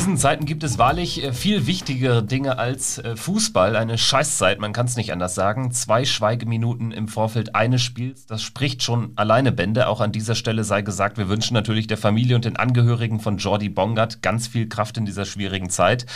[0.00, 3.76] Diesen Zeiten gibt es wahrlich äh, viel wichtigere Dinge als äh, Fußball.
[3.76, 5.72] Eine Scheißzeit, man kann es nicht anders sagen.
[5.72, 9.88] Zwei Schweigeminuten im Vorfeld eines Spiels, das spricht schon alleine Bände.
[9.88, 13.36] Auch an dieser Stelle sei gesagt, wir wünschen natürlich der Familie und den Angehörigen von
[13.36, 16.06] Jordi Bongard ganz viel Kraft in dieser schwierigen Zeit.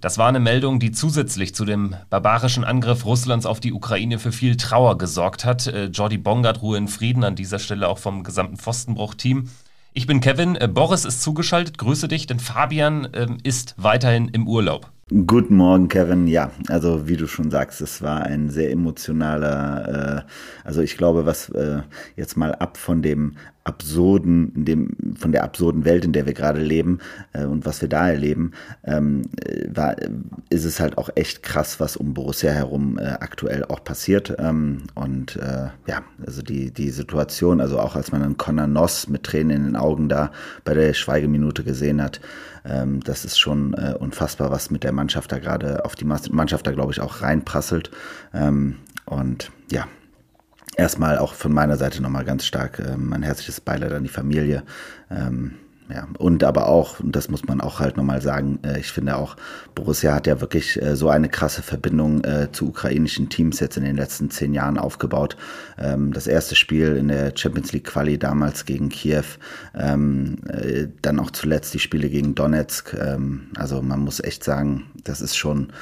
[0.00, 4.30] Das war eine Meldung, die zusätzlich zu dem barbarischen Angriff Russlands auf die Ukraine für
[4.30, 5.66] viel Trauer gesorgt hat.
[5.66, 9.48] Äh, Jordi Bongard, Ruhe in Frieden, an dieser Stelle auch vom gesamten Pfostenbruch-Team.
[9.94, 14.48] Ich bin Kevin, äh, Boris ist zugeschaltet, grüße dich, denn Fabian ähm, ist weiterhin im
[14.48, 14.90] Urlaub.
[15.26, 16.26] Guten Morgen, Kevin.
[16.26, 20.30] Ja, also wie du schon sagst, es war ein sehr emotionaler, äh,
[20.64, 21.82] also ich glaube, was äh,
[22.16, 26.60] jetzt mal ab von dem absurden, dem, von der absurden Welt, in der wir gerade
[26.60, 26.98] leben
[27.32, 28.52] äh, und was wir da erleben,
[28.84, 29.22] ähm,
[29.68, 29.96] war,
[30.50, 34.34] ist es halt auch echt krass, was um Borussia herum äh, aktuell auch passiert.
[34.38, 39.08] Ähm, und äh, ja, also die, die Situation, also auch als man einen Conor Noss
[39.08, 40.32] mit Tränen in den Augen da
[40.64, 42.20] bei der Schweigeminute gesehen hat,
[42.64, 46.66] ähm, das ist schon äh, unfassbar, was mit der Mannschaft da gerade auf die Mannschaft
[46.66, 47.90] da, glaube ich, auch reinprasselt.
[48.32, 49.86] Ähm, und ja,
[50.76, 54.62] erstmal auch von meiner Seite nochmal ganz stark äh, mein herzliches Beileid an die Familie.
[55.10, 55.52] Ähm,
[55.92, 59.16] ja, und aber auch, und das muss man auch halt nochmal sagen, äh, ich finde
[59.16, 59.36] auch,
[59.74, 63.84] Borussia hat ja wirklich äh, so eine krasse Verbindung äh, zu ukrainischen Teams jetzt in
[63.84, 65.36] den letzten zehn Jahren aufgebaut.
[65.78, 69.24] Ähm, das erste Spiel in der Champions League Quali damals gegen Kiew,
[69.74, 72.94] ähm, äh, dann auch zuletzt die Spiele gegen Donetsk.
[72.94, 75.72] Ähm, also man muss echt sagen, das ist schon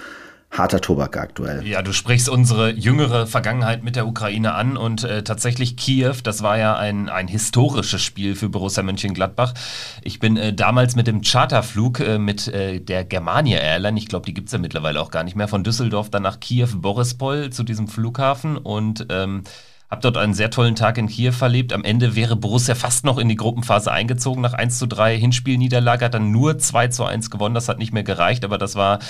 [0.50, 1.66] harter Tobak aktuell.
[1.66, 6.42] Ja, du sprichst unsere jüngere Vergangenheit mit der Ukraine an und äh, tatsächlich Kiew, das
[6.42, 9.54] war ja ein, ein historisches Spiel für Borussia Mönchengladbach.
[10.02, 14.26] Ich bin äh, damals mit dem Charterflug äh, mit äh, der Germania Airline, ich glaube,
[14.26, 17.50] die gibt es ja mittlerweile auch gar nicht mehr, von Düsseldorf dann nach Kiew Borispol
[17.50, 19.44] zu diesem Flughafen und ähm,
[19.90, 21.72] hab dort einen sehr tollen Tag in Kiew verlebt.
[21.72, 26.04] Am Ende wäre Borussia fast noch in die Gruppenphase eingezogen nach 1 zu 3 Hinspielniederlage,
[26.04, 27.56] hat dann nur 2 zu 1 gewonnen.
[27.56, 29.00] Das hat nicht mehr gereicht, aber das war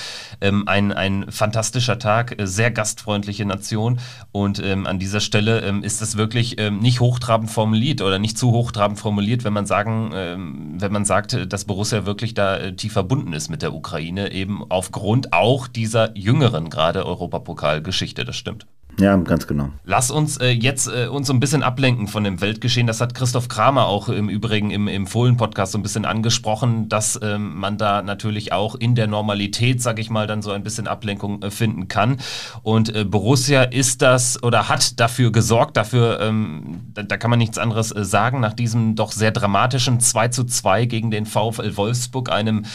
[0.40, 4.00] ähm, ein, ein fantastischer Tag, äh, sehr gastfreundliche Nation.
[4.32, 8.38] Und ähm, an dieser Stelle ähm, ist es wirklich ähm, nicht hochtrabend formuliert oder nicht
[8.38, 12.74] zu hochtrabend formuliert, wenn man sagen, ähm, wenn man sagt, dass Borussia wirklich da äh,
[12.74, 18.24] tief verbunden ist mit der Ukraine, eben aufgrund auch dieser jüngeren gerade Europapokalgeschichte.
[18.24, 18.66] Das stimmt.
[19.00, 19.70] Ja, ganz genau.
[19.84, 22.86] Lass uns äh, jetzt äh, uns so ein bisschen ablenken von dem Weltgeschehen.
[22.86, 27.18] Das hat Christoph Kramer auch im Übrigen im, im Fohlen-Podcast so ein bisschen angesprochen, dass
[27.22, 30.86] ähm, man da natürlich auch in der Normalität, sag ich mal, dann so ein bisschen
[30.86, 32.18] Ablenkung äh, finden kann.
[32.62, 37.38] Und äh, Borussia ist das oder hat dafür gesorgt, dafür, ähm, da, da, kann man
[37.38, 41.74] nichts anderes äh, sagen, nach diesem doch sehr dramatischen 2 zu 2 gegen den VfL
[41.78, 42.66] Wolfsburg, einem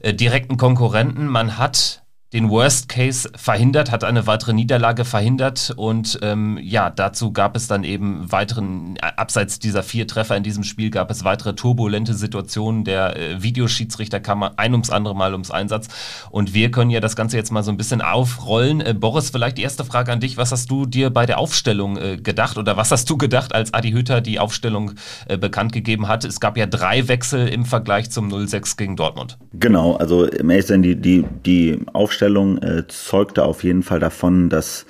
[0.00, 1.26] äh, direkten Konkurrenten.
[1.26, 2.02] Man hat
[2.32, 7.66] den Worst Case verhindert, hat eine weitere Niederlage verhindert und ähm, ja, dazu gab es
[7.66, 12.84] dann eben weiteren, abseits dieser vier Treffer in diesem Spiel, gab es weitere turbulente Situationen.
[12.84, 15.88] Der äh, Videoschiedsrichter kam ein ums andere Mal ums Einsatz
[16.30, 18.80] und wir können ja das Ganze jetzt mal so ein bisschen aufrollen.
[18.80, 20.36] Äh, Boris, vielleicht die erste Frage an dich.
[20.36, 23.74] Was hast du dir bei der Aufstellung äh, gedacht oder was hast du gedacht, als
[23.74, 24.92] Adi Hütter die Aufstellung
[25.26, 26.24] äh, bekannt gegeben hat?
[26.24, 29.36] Es gab ja drei Wechsel im Vergleich zum 0-6 gegen Dortmund.
[29.54, 34.50] Genau, also im Ehrlich die, die, die Aufstellung Aufstellung äh, zeugte auf jeden Fall davon,
[34.50, 34.84] dass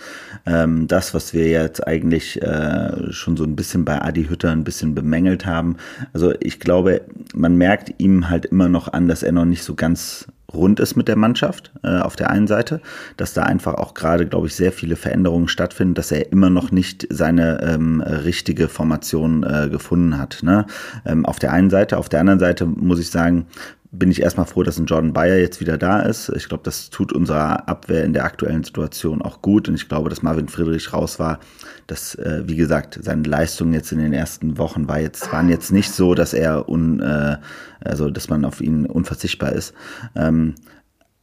[0.46, 4.64] ähm, das, was wir jetzt eigentlich äh, schon so ein bisschen bei Adi Hütter ein
[4.64, 5.76] bisschen bemängelt haben,
[6.12, 7.02] also ich glaube,
[7.32, 10.96] man merkt ihm halt immer noch an, dass er noch nicht so ganz rund ist
[10.96, 12.80] mit der Mannschaft äh, auf der einen Seite,
[13.16, 16.72] dass da einfach auch gerade, glaube ich, sehr viele Veränderungen stattfinden, dass er immer noch
[16.72, 20.40] nicht seine ähm, richtige Formation äh, gefunden hat.
[20.42, 20.66] Ne?
[21.06, 23.46] Ähm, auf der einen Seite, auf der anderen Seite muss ich sagen,
[23.92, 26.28] bin ich erstmal froh, dass ein Jordan Bayer jetzt wieder da ist.
[26.36, 29.68] Ich glaube, das tut unserer Abwehr in der aktuellen Situation auch gut.
[29.68, 31.40] Und ich glaube, dass Marvin Friedrich raus war,
[31.88, 35.72] dass, äh, wie gesagt, seine Leistungen jetzt in den ersten Wochen war jetzt, waren jetzt
[35.72, 37.38] nicht so, dass er un, äh,
[37.80, 39.74] also dass man auf ihn unverzichtbar ist.
[40.14, 40.54] Ähm,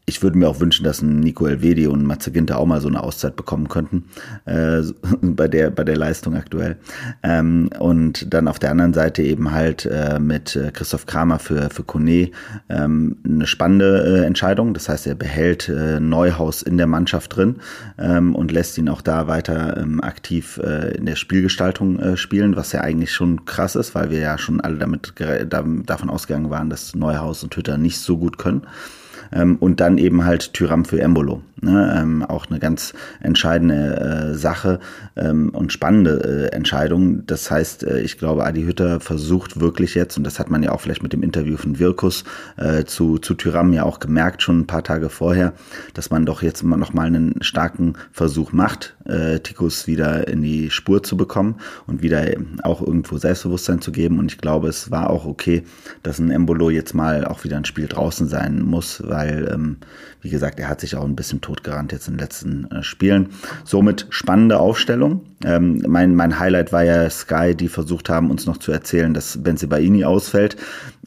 [0.10, 2.88] ich würde mir auch wünschen, dass ein Nico Elvedi und Matze Ginter auch mal so
[2.88, 4.06] eine Auszeit bekommen könnten
[4.46, 4.82] äh,
[5.22, 6.78] bei der bei der Leistung aktuell.
[7.24, 11.70] Ähm, und dann auf der anderen Seite eben halt äh, mit äh, Christoph Kramer für
[11.70, 12.32] für Kone
[12.70, 14.74] ähm, eine spannende äh, Entscheidung.
[14.74, 17.58] Das heißt, er behält äh, Neuhaus in der Mannschaft drin
[17.98, 22.72] ähm, und lässt ihn auch da weiter ähm, aktiv äh, in der Spielgestaltung spielen, was
[22.72, 26.96] ja eigentlich schon krass ist, weil wir ja schon alle damit davon ausgegangen waren, dass
[26.96, 28.62] Neuhaus und Hütter nicht so gut können.
[29.32, 31.42] Ähm, und dann eben halt Tyram für Embolo.
[31.62, 31.98] Ne?
[31.98, 34.80] Ähm, auch eine ganz entscheidende äh, Sache
[35.16, 37.26] ähm, und spannende äh, Entscheidung.
[37.26, 40.72] Das heißt, äh, ich glaube, Adi Hütter versucht wirklich jetzt, und das hat man ja
[40.72, 42.26] auch vielleicht mit dem Interview von Wirkus
[42.58, 45.54] äh, zu, zu Tyram ja auch gemerkt, schon ein paar Tage vorher,
[45.94, 50.42] dass man doch jetzt mal noch mal einen starken Versuch macht, äh, Tikus wieder in
[50.42, 51.56] die Spur zu bekommen
[51.86, 52.26] und wieder
[52.64, 54.20] auch irgendwo Selbstbewusstsein zu geben.
[54.20, 55.64] Und ich glaube, es war auch okay,
[56.04, 59.78] dass ein Embolo jetzt mal auch wieder ein Spiel draußen sein muss, weil, ähm,
[60.28, 63.30] wie gesagt, er hat sich auch ein bisschen totgerannt jetzt in den letzten äh, Spielen.
[63.64, 65.22] Somit spannende Aufstellung.
[65.46, 69.42] Ähm, mein, mein Highlight war ja Sky, die versucht haben, uns noch zu erzählen, dass
[69.42, 70.58] Benzibaini ausfällt.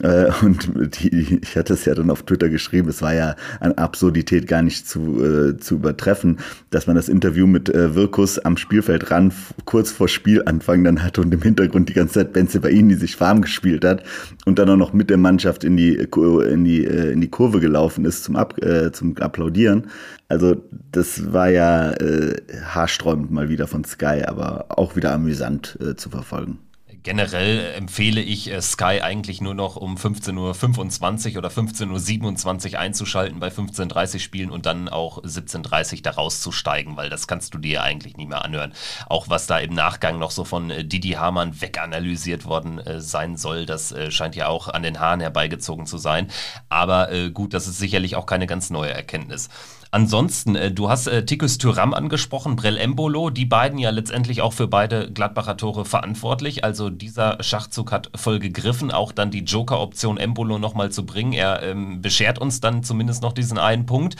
[0.02, 0.70] Äh, und
[1.00, 4.62] die, ich hatte es ja dann auf Twitter geschrieben, es war ja an Absurdität gar
[4.62, 6.38] nicht zu, äh, zu übertreffen,
[6.70, 9.32] dass man das Interview mit äh, Wirkus am Spielfeld ran,
[9.64, 13.84] kurz vor Spielanfang dann hatte und im Hintergrund die ganze Zeit Benzibaini sich warm gespielt
[13.84, 14.04] hat
[14.46, 17.60] und dann auch noch mit der Mannschaft in die, in die, äh, in die Kurve
[17.60, 19.88] gelaufen ist zum, Ab, äh, zum Applaudieren.
[20.28, 20.56] Also
[20.92, 26.10] das war ja äh, haarsträubend mal wieder von Sky, aber auch wieder amüsant äh, zu
[26.10, 26.58] verfolgen.
[27.02, 33.40] Generell empfehle ich äh, Sky eigentlich nur noch um 15.25 Uhr oder 15.27 Uhr einzuschalten
[33.40, 37.58] bei 15.30 Uhr Spielen und dann auch 17.30 Uhr da rauszusteigen, weil das kannst du
[37.58, 38.74] dir eigentlich nie mehr anhören.
[39.08, 43.36] Auch was da im Nachgang noch so von äh, Didi Hamann weganalysiert worden äh, sein
[43.36, 46.28] soll, das scheint ja auch an den Haaren herbeigezogen zu sein.
[46.68, 49.48] Aber gut, das ist sicherlich auch keine ganz neue Erkenntnis.
[49.92, 54.52] Ansonsten, äh, du hast äh, Tikus Thuram angesprochen, Brell Embolo, die beiden ja letztendlich auch
[54.52, 56.62] für beide Gladbacher Tore verantwortlich.
[56.62, 61.32] Also dieser Schachzug hat voll gegriffen, auch dann die Joker-Option Embolo nochmal zu bringen.
[61.32, 64.14] Er ähm, beschert uns dann zumindest noch diesen einen Punkt.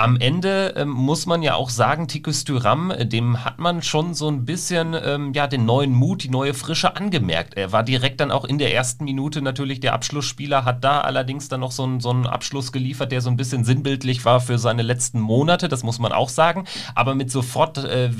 [0.00, 4.14] Am Ende ähm, muss man ja auch sagen, Tikus Thuram, äh, dem hat man schon
[4.14, 7.54] so ein bisschen ähm, ja, den neuen Mut, die neue Frische angemerkt.
[7.54, 11.48] Er war direkt dann auch in der ersten Minute natürlich der Abschlussspieler, hat da allerdings
[11.48, 14.60] dann noch so, ein, so einen Abschluss geliefert, der so ein bisschen sinnbildlich war für
[14.60, 16.62] seine letzten Monate, das muss man auch sagen.
[16.94, 18.10] Aber mit sofort äh,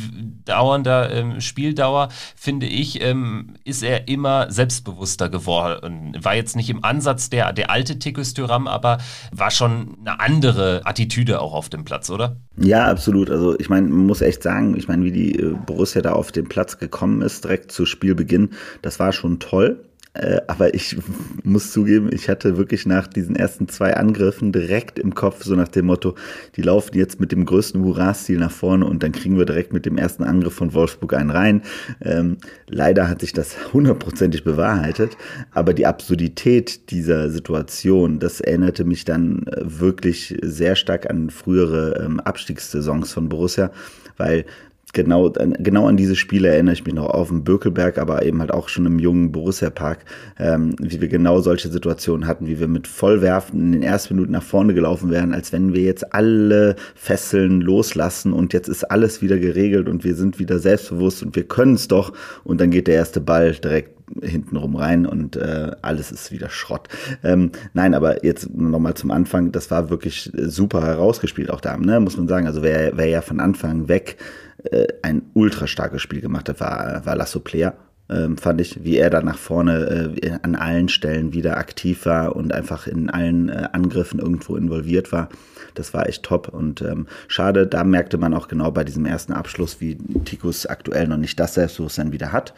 [0.46, 6.16] dauernder äh, Spieldauer, finde ich, ähm, ist er immer selbstbewusster geworden.
[6.20, 8.98] War jetzt nicht im Ansatz der, der alte Tikus Thuram, aber
[9.31, 12.37] war schon eine andere Attitüde auch auf auf dem Platz, oder?
[12.56, 13.31] Ja, absolut.
[13.31, 16.32] Also ich meine, man muss echt sagen, ich meine, wie die äh, Borussia da auf
[16.32, 18.50] den Platz gekommen ist, direkt zu Spielbeginn,
[18.81, 19.85] das war schon toll.
[20.14, 20.96] Äh, aber ich
[21.44, 25.69] muss zugeben, ich hatte wirklich nach diesen ersten zwei Angriffen direkt im Kopf, so nach
[25.69, 26.14] dem Motto,
[26.56, 29.87] die laufen jetzt mit dem größten Hurra-Stil nach vorne und dann kriegen wir direkt mit
[29.87, 31.62] dem ersten Angriff von Wolfsburg einen rein.
[32.00, 35.16] Ähm, leider hat sich das hundertprozentig bewahrheitet,
[35.52, 42.02] aber die Absurdität dieser Situation, das erinnerte mich dann äh, wirklich sehr stark an frühere
[42.05, 43.70] ähm, Abstiegssaisons von Borussia,
[44.16, 44.44] weil
[44.93, 48.52] genau, genau an diese Spiele erinnere ich mich noch auf dem Bökelberg, aber eben halt
[48.52, 50.05] auch schon im jungen Borussia Park,
[50.38, 54.32] ähm, wie wir genau solche Situationen hatten, wie wir mit Vollwerfen in den ersten Minuten
[54.32, 59.23] nach vorne gelaufen wären, als wenn wir jetzt alle Fesseln loslassen und jetzt ist alles
[59.23, 62.12] wieder geregelt und wir sind wieder selbstbewusst und wir können es doch
[62.44, 66.88] und dann geht der erste Ball direkt hintenrum rein und äh, alles ist wieder Schrott.
[67.23, 72.00] Ähm, nein, aber jetzt nochmal zum Anfang, das war wirklich super herausgespielt auch da, ne?
[72.00, 72.46] muss man sagen.
[72.46, 74.17] Also wer, wer ja von Anfang weg
[74.64, 77.75] äh, ein ultra starkes Spiel gemacht hat, war, war Lasso Player.
[78.10, 82.34] Ähm, fand ich, wie er da nach vorne äh, an allen Stellen wieder aktiv war
[82.37, 85.28] und einfach in allen äh, Angriffen irgendwo involviert war.
[85.75, 89.34] Das war echt top und ähm, schade, da merkte man auch genau bei diesem ersten
[89.34, 92.55] Abschluss, wie Tikus aktuell noch nicht das Selbstbewusstsein wieder hat.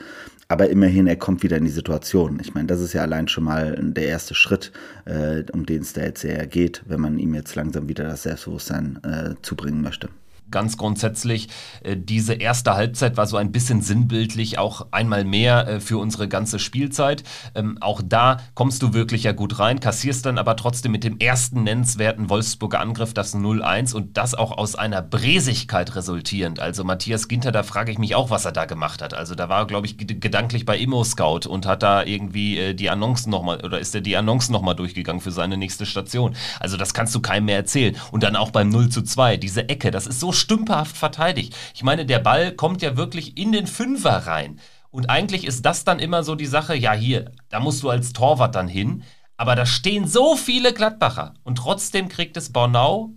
[0.47, 2.39] Aber immerhin, er kommt wieder in die Situation.
[2.41, 4.73] Ich meine, das ist ja allein schon mal der erste Schritt,
[5.05, 8.23] äh, um den es da jetzt sehr geht, wenn man ihm jetzt langsam wieder das
[8.23, 10.09] Selbstbewusstsein äh, zubringen möchte
[10.51, 11.49] ganz grundsätzlich,
[11.83, 16.29] äh, diese erste Halbzeit war so ein bisschen sinnbildlich, auch einmal mehr äh, für unsere
[16.29, 17.25] ganze Spielzeit.
[17.55, 21.19] Ähm, auch da kommst du wirklich ja gut rein, kassierst dann aber trotzdem mit dem
[21.19, 26.61] ersten nennenswerten Wolfsburger Angriff das 0-1 und das auch aus einer Bresigkeit resultierend.
[26.61, 29.15] Also Matthias Ginter, da frage ich mich auch, was er da gemacht hat.
[29.15, 32.91] Also da war, glaube ich, gedanklich bei Immo Scout und hat da irgendwie äh, die
[32.91, 36.35] Annoncen nochmal, oder ist er die Annoncen nochmal durchgegangen für seine nächste Station.
[36.59, 37.97] Also das kannst du keinem mehr erzählen.
[38.11, 41.57] Und dann auch beim 0 zu 2, diese Ecke, das ist so stümperhaft verteidigt.
[41.75, 44.61] Ich meine, der Ball kommt ja wirklich in den Fünfer rein.
[44.91, 48.13] Und eigentlich ist das dann immer so die Sache, ja hier, da musst du als
[48.13, 49.05] Torwart dann hin.
[49.37, 51.35] Aber da stehen so viele Gladbacher.
[51.45, 53.15] Und trotzdem kriegt es Bornau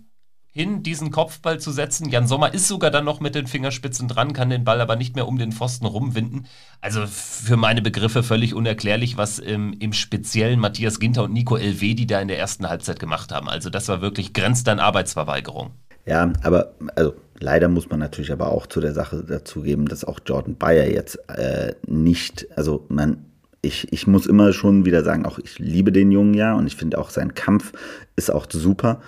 [0.54, 2.08] hin, diesen Kopfball zu setzen.
[2.10, 5.16] Jan Sommer ist sogar dann noch mit den Fingerspitzen dran, kann den Ball aber nicht
[5.16, 6.46] mehr um den Pfosten rumwinden.
[6.80, 12.06] Also für meine Begriffe völlig unerklärlich, was ähm, im Speziellen Matthias Ginter und Nico Elvedi
[12.06, 13.48] da in der ersten Halbzeit gemacht haben.
[13.48, 15.72] Also das war wirklich grenzt an Arbeitsverweigerung.
[16.06, 20.20] Ja, aber also leider muss man natürlich aber auch zu der Sache dazugeben, dass auch
[20.24, 23.24] Jordan Bayer jetzt äh, nicht, also man
[23.64, 26.76] ich, ich muss immer schon wieder sagen, auch ich liebe den Jungen ja und ich
[26.76, 27.72] finde auch sein Kampf
[28.14, 29.00] ist auch super.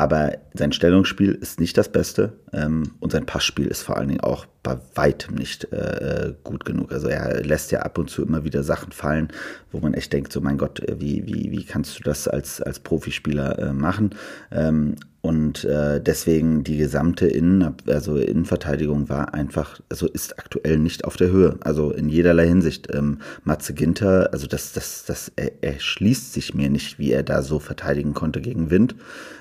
[0.00, 4.20] Aber sein Stellungsspiel ist nicht das Beste ähm, und sein Passspiel ist vor allen Dingen
[4.20, 6.92] auch bei weitem nicht äh, gut genug.
[6.92, 9.28] Also er lässt ja ab und zu immer wieder Sachen fallen,
[9.72, 12.60] wo man echt denkt, so mein Gott, äh, wie, wie, wie kannst du das als,
[12.60, 14.10] als Profispieler äh, machen?
[14.50, 21.04] Ähm, und äh, deswegen die gesamte Innen, also Innenverteidigung war einfach, also ist aktuell nicht
[21.04, 21.58] auf der Höhe.
[21.60, 22.88] Also in jederlei Hinsicht.
[22.94, 27.58] Ähm, Matze Ginter, also das, das, das erschließt sich mir nicht, wie er da so
[27.58, 28.94] verteidigen konnte gegen Wind.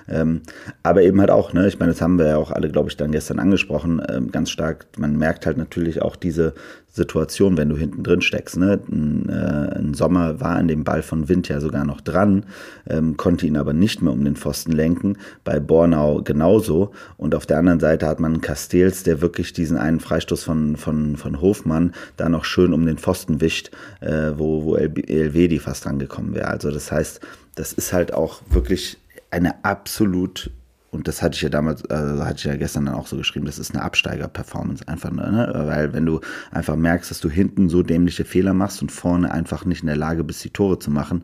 [0.09, 0.41] Ähm,
[0.81, 2.97] aber eben halt auch, ne, ich meine, das haben wir ja auch alle, glaube ich,
[2.97, 4.87] dann gestern angesprochen, ähm, ganz stark.
[4.97, 6.53] Man merkt halt natürlich auch diese
[6.97, 8.57] Situation, wenn du hinten drin steckst.
[8.57, 8.79] Ne?
[8.91, 12.45] Ein, äh, ein, Sommer war an dem Ball von Wind ja sogar noch dran,
[12.89, 15.17] ähm, konnte ihn aber nicht mehr um den Pfosten lenken.
[15.43, 16.91] Bei Bornau genauso.
[17.15, 21.15] Und auf der anderen Seite hat man Castells, der wirklich diesen einen Freistoß von, von,
[21.15, 26.35] von Hofmann da noch schön um den Pfosten wischt, äh, wo, wo Elvedi fast rangekommen
[26.35, 26.49] wäre.
[26.49, 27.21] Also das heißt,
[27.55, 28.97] das ist halt auch wirklich
[29.31, 30.51] eine absolut
[30.89, 33.45] und das hatte ich ja damals, äh, hatte ich ja gestern dann auch so geschrieben,
[33.45, 35.51] das ist eine Absteiger-Performance einfach, ne?
[35.67, 39.65] weil wenn du einfach merkst, dass du hinten so dämliche Fehler machst und vorne einfach
[39.65, 41.23] nicht in der Lage bist, die Tore zu machen,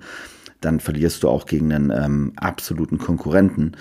[0.59, 3.73] dann verlierst du auch gegen einen ähm, absoluten Konkurrenten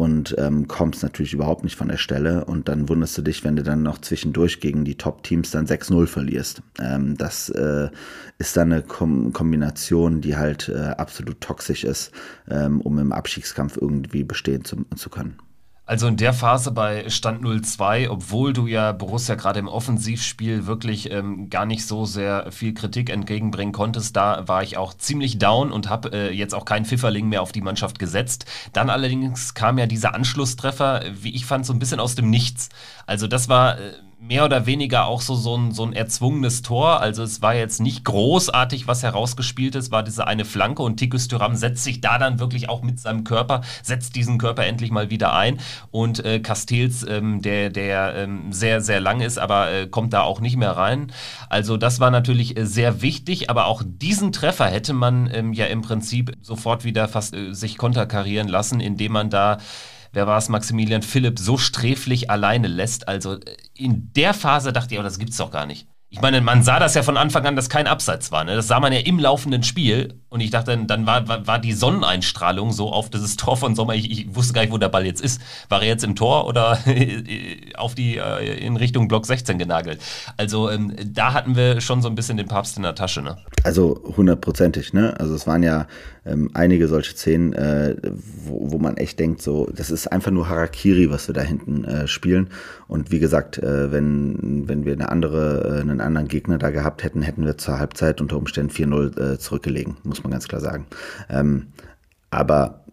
[0.00, 2.46] und ähm, kommst natürlich überhaupt nicht von der Stelle.
[2.46, 6.06] Und dann wunderst du dich, wenn du dann noch zwischendurch gegen die Top-Teams dann 6-0
[6.06, 6.62] verlierst.
[6.80, 7.90] Ähm, das äh,
[8.38, 12.12] ist dann eine Kom Kombination, die halt äh, absolut toxisch ist,
[12.48, 15.36] ähm, um im Abstiegskampf irgendwie bestehen zu, zu können.
[15.90, 21.10] Also in der Phase bei Stand 0-2, obwohl du ja Borussia gerade im Offensivspiel wirklich
[21.10, 25.72] ähm, gar nicht so sehr viel Kritik entgegenbringen konntest, da war ich auch ziemlich down
[25.72, 28.44] und habe äh, jetzt auch keinen Pfifferling mehr auf die Mannschaft gesetzt.
[28.72, 32.68] Dann allerdings kam ja dieser Anschlusstreffer, wie ich fand, so ein bisschen aus dem Nichts.
[33.06, 33.76] Also das war...
[33.80, 37.00] Äh, mehr oder weniger auch so, so, ein, so ein erzwungenes Tor.
[37.00, 41.26] Also es war jetzt nicht großartig, was herausgespielt ist, war diese eine Flanke und Tikus
[41.26, 45.08] Thuram setzt sich da dann wirklich auch mit seinem Körper, setzt diesen Körper endlich mal
[45.08, 45.58] wieder ein.
[45.90, 50.20] Und äh, Castells, ähm, der, der ähm, sehr, sehr lang ist, aber äh, kommt da
[50.20, 51.12] auch nicht mehr rein.
[51.48, 55.64] Also das war natürlich äh, sehr wichtig, aber auch diesen Treffer hätte man ähm, ja
[55.66, 59.58] im Prinzip sofort wieder fast äh, sich konterkarieren lassen, indem man da
[60.12, 63.08] wer war es, Maximilian Philipp so sträflich alleine lässt.
[63.08, 65.86] Also äh, in der Phase dachte ich, oh, das gibt's doch gar nicht.
[66.12, 68.42] Ich meine, man sah das ja von Anfang an, dass kein Abseits war.
[68.42, 68.56] Ne?
[68.56, 70.14] Das sah man ja im laufenden Spiel.
[70.28, 73.94] Und ich dachte, dann war, war, war die Sonneneinstrahlung so auf dieses Tor von Sommer.
[73.94, 75.40] Ich, ich, wusste gar nicht, wo der Ball jetzt ist.
[75.68, 76.78] War er jetzt im Tor oder
[77.76, 80.00] auf die äh, in Richtung Block 16 genagelt?
[80.36, 83.22] Also ähm, da hatten wir schon so ein bisschen den Papst in der Tasche.
[83.22, 83.36] Ne?
[83.62, 84.92] Also hundertprozentig.
[84.92, 85.14] Ne?
[85.20, 85.86] Also es waren ja
[86.26, 87.96] ähm, einige solche Szenen, äh,
[88.44, 91.84] wo, wo man echt denkt, so, das ist einfach nur Harakiri, was wir da hinten
[91.84, 92.48] äh, spielen.
[92.88, 97.04] Und wie gesagt, äh, wenn, wenn wir eine andere, äh, einen anderen Gegner da gehabt
[97.04, 100.86] hätten, hätten wir zur Halbzeit unter Umständen 4-0 äh, zurückgelegen, muss man ganz klar sagen.
[101.28, 101.68] Ähm,
[102.30, 102.84] aber,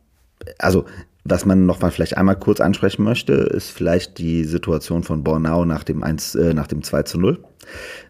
[0.59, 0.85] also,
[1.23, 5.65] was man noch mal vielleicht einmal kurz ansprechen möchte, ist vielleicht die Situation von Bornau
[5.65, 7.43] nach dem 1, äh, nach dem 2 zu 0.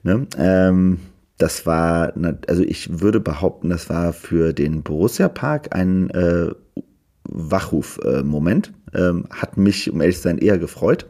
[0.04, 0.28] Ne?
[0.38, 1.00] Ähm,
[1.38, 2.14] das war,
[2.48, 6.52] also ich würde behaupten, das war für den Borussia Park ein äh,
[7.28, 8.74] Wachruf-Moment.
[8.94, 11.08] Äh, ähm, hat mich, um ehrlich zu sein, eher gefreut,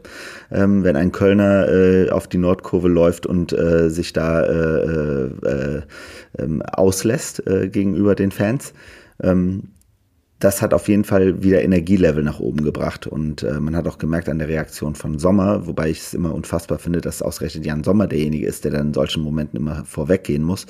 [0.50, 5.82] ähm, wenn ein Kölner äh, auf die Nordkurve läuft und äh, sich da äh, äh,
[6.38, 8.72] ähm, auslässt äh, gegenüber den Fans.
[9.22, 9.68] Ähm,
[10.38, 13.06] das hat auf jeden Fall wieder Energielevel nach oben gebracht.
[13.06, 16.32] Und äh, man hat auch gemerkt an der Reaktion von Sommer, wobei ich es immer
[16.32, 20.44] unfassbar finde, dass ausgerechnet Jan Sommer derjenige ist, der dann in solchen Momenten immer vorweggehen
[20.44, 20.66] muss.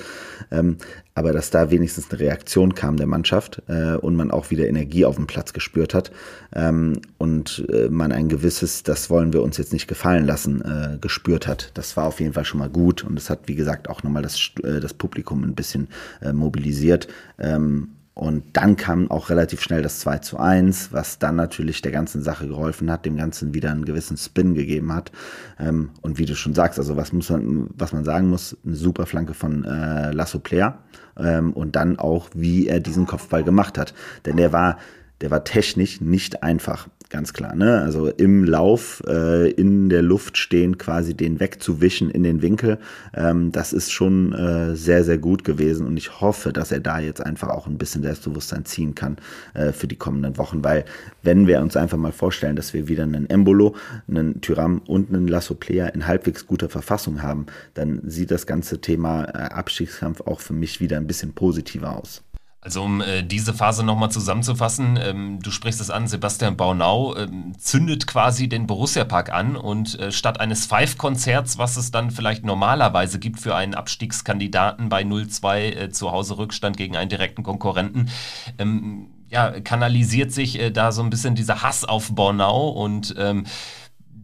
[0.49, 0.77] Ähm,
[1.13, 5.05] aber dass da wenigstens eine Reaktion kam der Mannschaft äh, und man auch wieder Energie
[5.05, 6.11] auf dem Platz gespürt hat
[6.55, 10.97] ähm, und äh, man ein gewisses, das wollen wir uns jetzt nicht gefallen lassen, äh,
[10.99, 11.71] gespürt hat.
[11.73, 14.23] Das war auf jeden Fall schon mal gut und es hat, wie gesagt, auch nochmal
[14.23, 15.89] das, äh, das Publikum ein bisschen
[16.21, 17.07] äh, mobilisiert.
[17.37, 21.93] Ähm, und dann kam auch relativ schnell das 2 zu 1, was dann natürlich der
[21.93, 25.11] ganzen Sache geholfen hat, dem Ganzen wieder einen gewissen Spin gegeben hat.
[25.57, 28.75] Ähm, und wie du schon sagst, also was muss man, was man sagen muss, eine
[28.75, 30.79] super Flanke von äh, Lasso Player.
[31.17, 33.93] Ähm, und dann auch, wie er diesen Kopfball gemacht hat.
[34.25, 34.77] Denn der war,
[35.21, 37.55] der war technisch nicht einfach ganz klar.
[37.55, 37.81] Ne?
[37.81, 42.77] Also im Lauf, äh, in der Luft stehen, quasi den wegzuwischen in den Winkel.
[43.13, 46.99] Ähm, das ist schon äh, sehr, sehr gut gewesen und ich hoffe, dass er da
[46.99, 49.17] jetzt einfach auch ein bisschen Selbstbewusstsein ziehen kann
[49.53, 50.85] äh, für die kommenden Wochen, weil
[51.23, 53.75] wenn wir uns einfach mal vorstellen, dass wir wieder einen Embolo,
[54.07, 58.81] einen Tyram und einen Lasso Player in halbwegs guter Verfassung haben, dann sieht das ganze
[58.81, 62.23] Thema äh, Abstiegskampf auch für mich wieder ein bisschen positiver aus.
[62.61, 67.53] Also um äh, diese Phase nochmal zusammenzufassen, ähm, du sprichst es an, Sebastian Baunau ähm,
[67.57, 73.17] zündet quasi den Borussia-Park an und äh, statt eines Five-Konzerts, was es dann vielleicht normalerweise
[73.17, 78.09] gibt für einen Abstiegskandidaten bei 0-2 äh, zu Hause Rückstand gegen einen direkten Konkurrenten,
[78.57, 83.45] ähm, ja, kanalisiert sich äh, da so ein bisschen dieser Hass auf Bornau und ähm,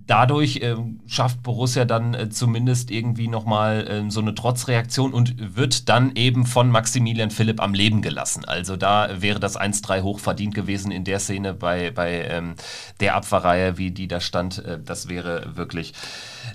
[0.07, 0.75] dadurch äh,
[1.07, 6.45] schafft Borussia dann äh, zumindest irgendwie nochmal äh, so eine Trotzreaktion und wird dann eben
[6.45, 8.45] von Maximilian Philipp am Leben gelassen.
[8.45, 12.55] Also da wäre das 1-3 hochverdient gewesen in der Szene bei, bei ähm,
[12.99, 14.63] der Abfahrreihe, wie die da stand.
[14.63, 15.93] Äh, das wäre wirklich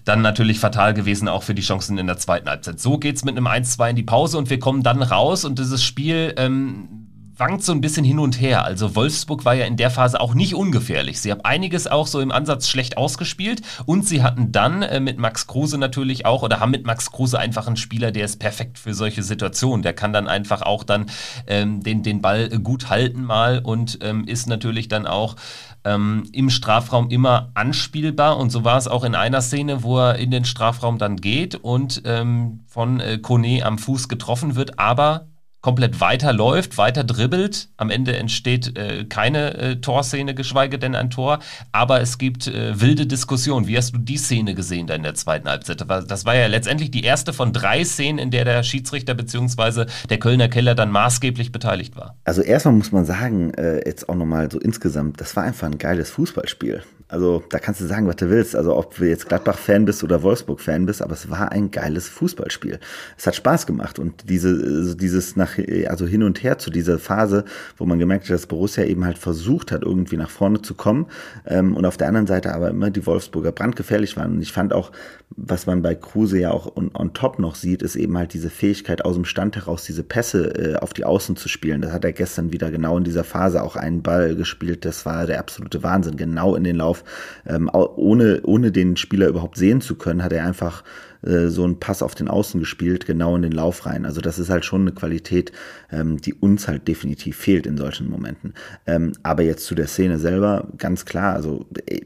[0.04, 2.80] dann natürlich fatal gewesen, auch für die Chancen in der zweiten Halbzeit.
[2.80, 5.58] So geht es mit einem 1-2 in die Pause und wir kommen dann raus und
[5.58, 6.99] dieses Spiel ähm,
[7.40, 8.64] wankt so ein bisschen hin und her.
[8.64, 11.20] Also Wolfsburg war ja in der Phase auch nicht ungefährlich.
[11.20, 15.18] Sie haben einiges auch so im Ansatz schlecht ausgespielt und sie hatten dann äh, mit
[15.18, 18.78] Max Kruse natürlich auch oder haben mit Max Kruse einfach einen Spieler, der ist perfekt
[18.78, 19.82] für solche Situationen.
[19.82, 21.06] Der kann dann einfach auch dann
[21.46, 25.36] ähm, den, den Ball gut halten mal und ähm, ist natürlich dann auch
[25.84, 28.36] ähm, im Strafraum immer anspielbar.
[28.36, 31.54] Und so war es auch in einer Szene, wo er in den Strafraum dann geht
[31.54, 35.29] und ähm, von äh, Kone am Fuß getroffen wird, aber
[35.60, 37.68] komplett weiterläuft, weiter dribbelt.
[37.76, 41.40] Am Ende entsteht äh, keine äh, Torszene, geschweige denn ein Tor.
[41.72, 43.66] Aber es gibt äh, wilde Diskussionen.
[43.66, 45.84] Wie hast du die Szene gesehen da in der zweiten Halbzeit?
[45.88, 49.86] Das war ja letztendlich die erste von drei Szenen, in der der Schiedsrichter bzw.
[50.08, 52.16] der Kölner Keller dann maßgeblich beteiligt war.
[52.24, 55.78] Also erstmal muss man sagen, äh, jetzt auch nochmal so insgesamt, das war einfach ein
[55.78, 56.82] geiles Fußballspiel.
[57.10, 58.54] Also da kannst du sagen, was du willst.
[58.54, 62.78] Also ob du jetzt Gladbach-Fan bist oder Wolfsburg-Fan bist, aber es war ein geiles Fußballspiel.
[63.18, 66.98] Es hat Spaß gemacht und diese, also dieses nach, also hin und her zu dieser
[66.98, 67.44] Phase,
[67.76, 71.06] wo man gemerkt hat, dass Borussia eben halt versucht hat, irgendwie nach vorne zu kommen
[71.46, 74.34] ähm, und auf der anderen Seite aber immer die Wolfsburger brandgefährlich waren.
[74.34, 74.92] Und ich fand auch,
[75.36, 78.50] was man bei Kruse ja auch on, on top noch sieht, ist eben halt diese
[78.50, 81.80] Fähigkeit aus dem Stand heraus, diese Pässe äh, auf die Außen zu spielen.
[81.80, 84.84] Das hat er gestern wieder genau in dieser Phase auch einen Ball gespielt.
[84.84, 86.99] Das war der absolute Wahnsinn, genau in den Lauf
[87.46, 90.84] ähm, ohne, ohne den Spieler überhaupt sehen zu können, hat er einfach
[91.22, 94.04] äh, so einen Pass auf den Außen gespielt, genau in den Lauf rein.
[94.04, 95.52] Also das ist halt schon eine Qualität,
[95.90, 98.54] ähm, die uns halt definitiv fehlt in solchen Momenten.
[98.86, 102.00] Ähm, aber jetzt zu der Szene selber, ganz klar, also äh,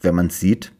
[0.00, 0.72] wenn man es sieht,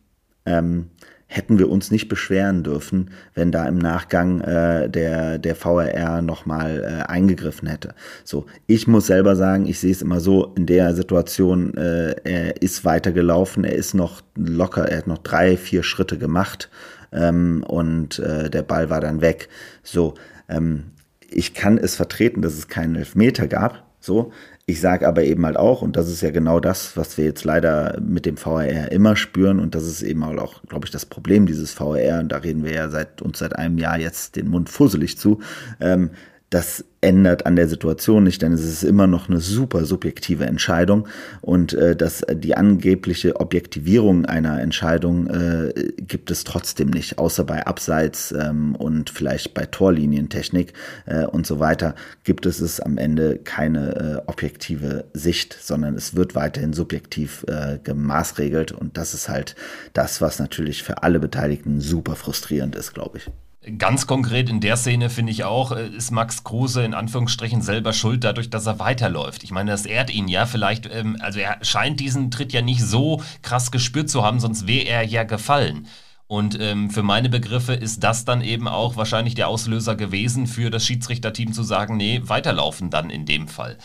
[0.47, 0.90] ähm,
[1.26, 6.82] hätten wir uns nicht beschweren dürfen, wenn da im Nachgang äh, der, der VRR nochmal
[6.82, 7.94] äh, eingegriffen hätte.
[8.24, 12.62] So, ich muss selber sagen, ich sehe es immer so, in der Situation, äh, er
[12.62, 16.70] ist weitergelaufen, er ist noch locker, er hat noch drei, vier Schritte gemacht
[17.12, 19.48] ähm, und äh, der Ball war dann weg.
[19.82, 20.14] So,
[20.48, 20.84] ähm,
[21.30, 23.84] ich kann es vertreten, dass es keinen Elfmeter gab.
[24.04, 24.32] So,
[24.66, 27.44] ich sage aber eben halt auch, und das ist ja genau das, was wir jetzt
[27.44, 31.06] leider mit dem VRR immer spüren, und das ist eben halt auch, glaube ich, das
[31.06, 34.48] Problem dieses VRR, und da reden wir ja seit uns seit einem Jahr jetzt den
[34.48, 35.40] Mund fusselig zu,
[35.80, 36.10] ähm,
[36.50, 41.09] das ändert an der Situation nicht, denn es ist immer noch eine super subjektive Entscheidung
[41.40, 47.66] und äh, dass die angebliche Objektivierung einer Entscheidung äh, gibt es trotzdem nicht, außer bei
[47.66, 50.72] Abseits ähm, und vielleicht bei Torlinientechnik
[51.07, 56.14] äh, und so weiter gibt es es am Ende keine äh, objektive Sicht, sondern es
[56.14, 59.57] wird weiterhin subjektiv äh, gemaßregelt und das ist halt
[59.92, 63.30] das, was natürlich für alle Beteiligten super frustrierend ist, glaube ich.
[63.79, 67.94] Ganz konkret in der Szene finde ich auch, äh, ist Max Kruse in Anführungsstrichen selber
[67.94, 69.42] schuld dadurch, dass er weiterläuft.
[69.42, 72.83] Ich meine, das ehrt ihn ja vielleicht, ähm, also er scheint diesen Tritt ja nicht
[72.83, 75.87] so krass gespürt zu haben, sonst wäre er ja gefallen.
[76.27, 80.70] Und ähm, für meine Begriffe ist das dann eben auch wahrscheinlich der Auslöser gewesen für
[80.70, 83.79] das Schiedsrichterteam zu sagen, nee, weiterlaufen dann in dem Fall.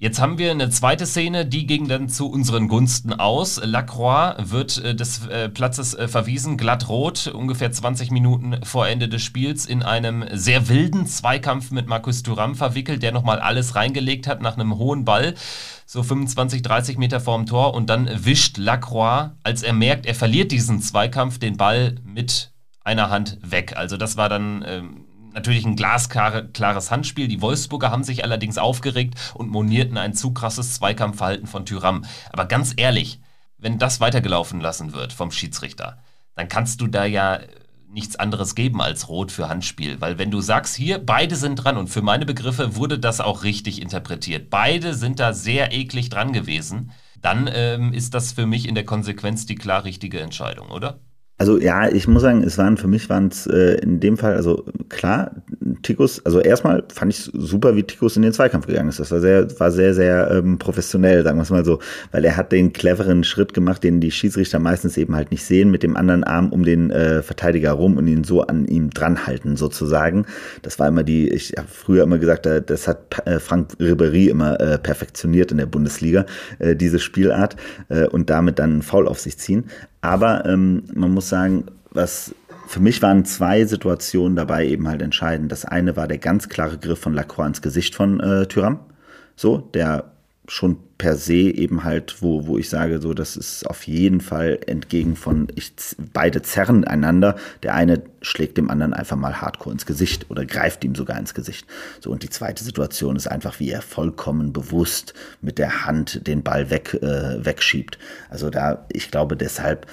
[0.00, 3.60] Jetzt haben wir eine zweite Szene, die ging dann zu unseren Gunsten aus.
[3.60, 9.08] Lacroix wird äh, des äh, Platzes äh, verwiesen, glatt rot, ungefähr 20 Minuten vor Ende
[9.08, 14.28] des Spiels in einem sehr wilden Zweikampf mit Markus Thuram verwickelt, der nochmal alles reingelegt
[14.28, 15.34] hat nach einem hohen Ball,
[15.84, 20.52] so 25, 30 Meter vorm Tor und dann wischt Lacroix, als er merkt, er verliert
[20.52, 22.52] diesen Zweikampf, den Ball mit
[22.84, 23.76] einer Hand weg.
[23.76, 24.64] Also das war dann...
[24.64, 25.07] Ähm,
[25.38, 27.28] natürlich ein glasklares Handspiel.
[27.28, 32.04] Die Wolfsburger haben sich allerdings aufgeregt und monierten ein zu krasses Zweikampfverhalten von Tyram.
[32.32, 33.20] Aber ganz ehrlich,
[33.56, 35.98] wenn das weitergelaufen lassen wird vom Schiedsrichter,
[36.34, 37.40] dann kannst du da ja
[37.90, 40.00] nichts anderes geben als Rot für Handspiel.
[40.00, 43.44] Weil wenn du sagst, hier, beide sind dran und für meine Begriffe wurde das auch
[43.44, 44.50] richtig interpretiert.
[44.50, 46.92] Beide sind da sehr eklig dran gewesen.
[47.22, 51.00] Dann ähm, ist das für mich in der Konsequenz die klar richtige Entscheidung, oder?
[51.38, 54.34] Also ja, ich muss sagen, es waren für mich waren es äh, in dem Fall,
[54.34, 55.30] also klar,
[55.82, 58.98] Tikus, also erstmal fand ich super, wie Tikus in den Zweikampf gegangen ist.
[58.98, 61.78] Das war sehr, war sehr, sehr ähm, professionell, sagen wir es mal so,
[62.10, 65.70] weil er hat den cleveren Schritt gemacht, den die Schiedsrichter meistens eben halt nicht sehen,
[65.70, 69.56] mit dem anderen Arm um den äh, Verteidiger rum und ihn so an ihm dranhalten
[69.56, 70.26] sozusagen.
[70.62, 74.60] Das war immer die, ich habe früher immer gesagt, das hat äh, Frank Ribery immer
[74.60, 76.26] äh, perfektioniert in der Bundesliga,
[76.58, 77.54] äh, diese Spielart
[77.90, 79.66] äh, und damit dann einen Foul auf sich ziehen.
[80.08, 82.34] Aber ähm, man muss sagen, was
[82.66, 85.52] für mich waren zwei Situationen dabei eben halt entscheidend.
[85.52, 88.80] Das eine war der ganz klare Griff von Lacroix ins Gesicht von äh, Tyram.
[89.36, 90.10] So, der
[90.48, 94.58] schon per se eben halt, wo, wo ich sage, so, das ist auf jeden Fall
[94.66, 95.72] entgegen von, ich,
[96.12, 97.36] beide zerren einander.
[97.62, 101.34] Der eine schlägt dem anderen einfach mal hardcore ins Gesicht oder greift ihm sogar ins
[101.34, 101.66] Gesicht.
[102.00, 106.42] So, und die zweite Situation ist einfach, wie er vollkommen bewusst mit der Hand den
[106.42, 107.98] Ball weg, äh, wegschiebt.
[108.30, 109.86] Also da, ich glaube deshalb,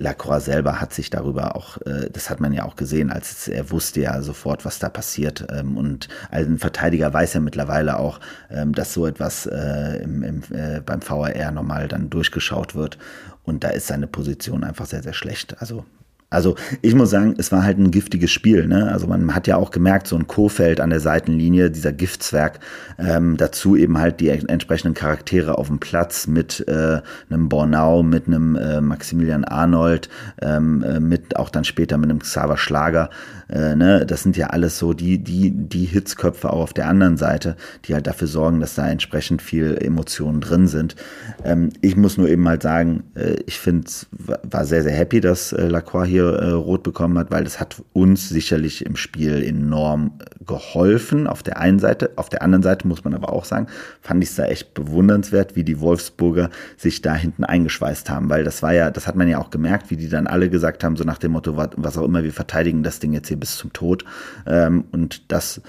[0.00, 3.70] Lacroix selber hat sich darüber auch, äh, das hat man ja auch gesehen, als er
[3.70, 5.46] wusste ja sofort, was da passiert.
[5.50, 8.18] Ähm, und ein Verteidiger weiß ja mittlerweile auch,
[8.50, 12.96] ähm, dass so etwas äh, im, im, äh, beim VAR nochmal dann durchgeschaut wird.
[13.44, 15.60] Und da ist seine Position einfach sehr, sehr schlecht.
[15.60, 15.84] Also
[16.30, 18.68] also ich muss sagen, es war halt ein giftiges Spiel.
[18.68, 18.90] Ne?
[18.90, 22.60] Also man hat ja auch gemerkt, so ein Kofeld an der Seitenlinie, dieser Giftzwerg,
[22.98, 28.28] ähm, dazu eben halt die entsprechenden Charaktere auf dem Platz mit äh, einem Bornau, mit
[28.28, 30.08] einem äh, Maximilian Arnold,
[30.40, 33.10] ähm, äh, mit auch dann später mit einem Xaver Schlager.
[33.50, 34.06] Äh, ne?
[34.06, 37.94] Das sind ja alles so die, die, die Hitzköpfe auch auf der anderen Seite, die
[37.94, 40.96] halt dafür sorgen, dass da entsprechend viel Emotionen drin sind.
[41.44, 45.52] Ähm, ich muss nur eben halt sagen, äh, ich finde, war sehr, sehr happy, dass
[45.52, 50.12] äh, Lacroix hier äh, rot bekommen hat, weil das hat uns sicherlich im Spiel enorm
[50.46, 51.26] geholfen.
[51.26, 53.66] Auf der einen Seite, auf der anderen Seite muss man aber auch sagen,
[54.00, 58.44] fand ich es da echt bewundernswert, wie die Wolfsburger sich da hinten eingeschweißt haben, weil
[58.44, 60.96] das war ja, das hat man ja auch gemerkt, wie die dann alle gesagt haben,
[60.96, 63.72] so nach dem Motto, was auch immer, wir verteidigen das Ding jetzt hier bis zum
[63.72, 64.04] Tod.
[64.46, 65.60] Ähm, und das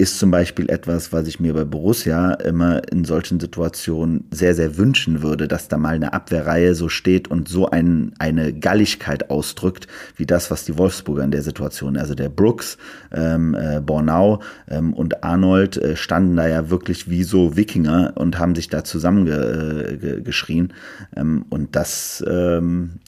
[0.00, 4.76] ist zum Beispiel etwas, was ich mir bei Borussia immer in solchen Situationen sehr, sehr
[4.76, 9.88] wünschen würde, dass da mal eine Abwehrreihe so steht und so ein, eine Galligkeit ausdrückt,
[10.14, 12.78] wie das, was die Wolfsburger in der Situation, also der Brooks,
[13.10, 18.38] ähm, äh, Bornau ähm, und Arnold äh, standen da ja wirklich wie so Wikinger und
[18.38, 20.72] haben sich da zusammengeschrien.
[21.16, 23.00] Äh, ähm, und das ähm,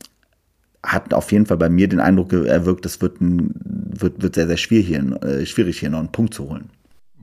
[0.83, 4.47] hat auf jeden Fall bei mir den Eindruck erwirkt, es wird, ein, wird, wird sehr,
[4.47, 6.71] sehr schwierig hier, äh, schwierig hier noch einen Punkt zu holen.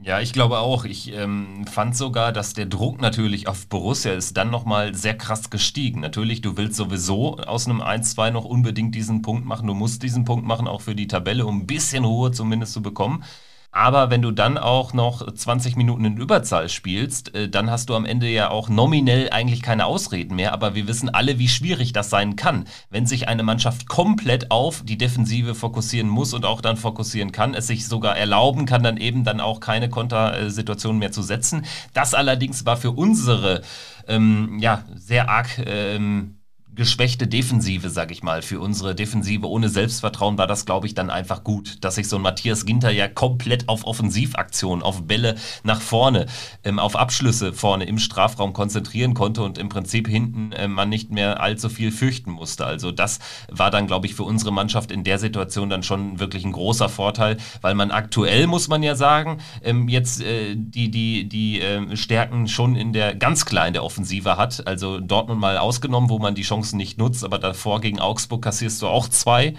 [0.04, 0.86] Ja, ich glaube auch.
[0.86, 5.50] Ich ähm, fand sogar, dass der Druck natürlich auf Borussia ist dann nochmal sehr krass
[5.50, 6.00] gestiegen.
[6.00, 9.68] Natürlich, du willst sowieso aus einem 1-2 noch unbedingt diesen Punkt machen.
[9.68, 12.82] Du musst diesen Punkt machen, auch für die Tabelle, um ein bisschen Ruhe zumindest zu
[12.82, 13.24] bekommen.
[13.72, 17.96] Aber wenn du dann auch noch 20 Minuten in Überzahl spielst, äh, dann hast du
[17.96, 20.54] am Ende ja auch nominell eigentlich keine Ausreden mehr.
[20.54, 24.84] Aber wir wissen alle, wie schwierig das sein kann, wenn sich eine Mannschaft komplett auf
[24.84, 28.98] die Defensive fokussieren muss und auch dann fokussieren kann, es sich sogar erlauben kann, dann
[28.98, 31.66] eben dann auch keine Kontersituation mehr zu setzen.
[31.94, 33.62] Das allerdings war für unsere
[34.08, 36.37] ähm, ja, sehr arg ähm,
[36.78, 38.42] geschwächte Defensive, sag ich mal.
[38.42, 42.16] Für unsere Defensive ohne Selbstvertrauen war das, glaube ich, dann einfach gut, dass sich so
[42.16, 46.28] ein Matthias Ginter ja komplett auf Offensivaktionen, auf Bälle nach vorne,
[46.64, 51.12] ähm, auf Abschlüsse vorne im Strafraum konzentrieren konnte und im Prinzip hinten äh, man nicht
[51.12, 52.66] mehr allzu viel fürchten musste.
[52.66, 56.46] Also das war dann, glaube ich, für unsere Mannschaft in der Situation dann schon wirklich
[56.46, 61.28] ein großer Vorteil, weil man aktuell, muss man ja sagen, ähm, jetzt äh, die, die,
[61.28, 64.68] die äh, Stärken schon in der ganz in der Offensive hat.
[64.68, 68.42] Also Dortmund mal ausgenommen, wo man die Chance Chancen nicht nutzt, aber davor gegen Augsburg
[68.42, 69.56] kassierst du auch zwei,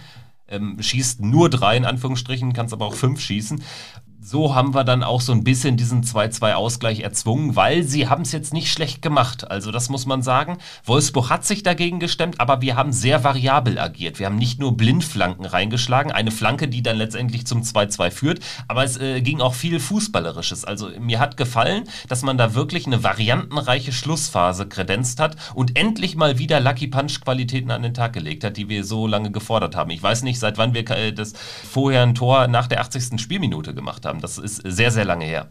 [0.49, 3.63] ähm, schießt nur drei in Anführungsstrichen, kannst aber auch fünf schießen
[4.29, 8.33] so haben wir dann auch so ein bisschen diesen 2-2-Ausgleich erzwungen, weil sie haben es
[8.33, 9.51] jetzt nicht schlecht gemacht.
[9.51, 10.59] Also das muss man sagen.
[10.85, 14.19] Wolfsburg hat sich dagegen gestemmt, aber wir haben sehr variabel agiert.
[14.19, 18.85] Wir haben nicht nur Blindflanken reingeschlagen, eine Flanke, die dann letztendlich zum 2-2 führt, aber
[18.85, 20.67] es äh, ging auch viel Fußballerisches.
[20.67, 26.17] Also mir hat gefallen, dass man da wirklich eine variantenreiche Schlussphase kredenzt hat und endlich
[26.17, 29.75] mal wieder Lucky Punch Qualitäten an den Tag gelegt hat, die wir so lange gefordert
[29.75, 29.89] haben.
[29.89, 33.19] Ich weiß nicht, seit wann wir äh, das vorher ein Tor nach der 80.
[33.19, 34.23] Spielminute gemacht haben haben.
[34.23, 35.49] Das ist sehr, sehr lange her.